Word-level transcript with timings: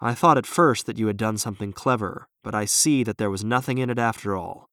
I 0.00 0.14
thought 0.14 0.36
at 0.36 0.46
first 0.46 0.86
that 0.86 0.98
you 0.98 1.06
had 1.06 1.16
done 1.16 1.38
something 1.38 1.72
clever, 1.72 2.28
but 2.44 2.54
I 2.54 2.66
see 2.66 3.02
that 3.04 3.16
there 3.16 3.30
was 3.30 3.42
nothing 3.42 3.78
in 3.78 3.88
it 3.88 3.98
after 3.98 4.36
all. 4.36 4.68